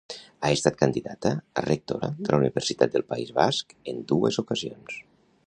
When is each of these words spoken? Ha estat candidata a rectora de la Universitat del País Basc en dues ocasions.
Ha 0.15 0.49
estat 0.53 0.77
candidata 0.79 1.33
a 1.63 1.65
rectora 1.65 2.09
de 2.23 2.25
la 2.33 2.41
Universitat 2.45 2.97
del 2.97 3.07
País 3.15 3.35
Basc 3.37 3.77
en 3.93 4.05
dues 4.15 4.43
ocasions. 4.47 4.99